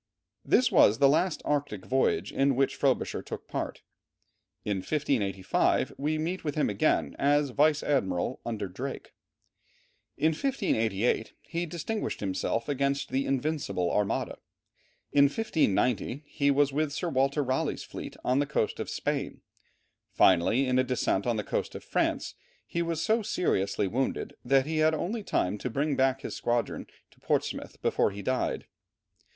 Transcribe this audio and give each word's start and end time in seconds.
This 0.43 0.71
was 0.71 0.97
the 0.97 1.07
last 1.07 1.43
Arctic 1.45 1.85
voyage 1.85 2.31
in 2.31 2.55
which 2.55 2.73
Frobisher 2.75 3.21
took 3.21 3.47
part. 3.47 3.83
In 4.65 4.77
1585 4.77 5.93
we 5.95 6.17
meet 6.17 6.43
with 6.43 6.55
him 6.55 6.71
again 6.71 7.15
as 7.19 7.51
vice 7.51 7.83
admiral, 7.83 8.41
under 8.43 8.67
Drake; 8.67 9.13
in 10.17 10.29
1588 10.31 11.33
he 11.43 11.67
distinguished 11.67 12.19
himself 12.19 12.67
against 12.67 13.09
the 13.09 13.27
Invincible 13.27 13.91
Armada; 13.91 14.39
in 15.11 15.25
1590 15.25 16.23
he 16.25 16.49
was 16.49 16.73
with 16.73 16.91
Sir 16.91 17.09
Walter 17.09 17.43
Raleigh's 17.43 17.83
fleet 17.83 18.15
on 18.23 18.39
the 18.39 18.47
coast 18.47 18.79
of 18.79 18.89
Spain; 18.89 19.41
finally 20.09 20.65
in 20.65 20.79
a 20.79 20.83
descent 20.83 21.27
on 21.27 21.35
the 21.37 21.43
coast 21.43 21.75
of 21.75 21.83
France, 21.83 22.33
he 22.65 22.81
was 22.81 23.03
so 23.03 23.21
seriously 23.21 23.85
wounded 23.87 24.33
that 24.43 24.65
he 24.65 24.77
had 24.77 24.95
only 24.95 25.21
time 25.23 25.59
to 25.59 25.69
bring 25.69 25.89
his 26.21 26.35
squadron 26.35 26.85
back 26.85 26.93
to 27.11 27.19
Portsmouth 27.19 27.79
before 27.83 28.09
he 28.09 28.23
died. 28.23 28.65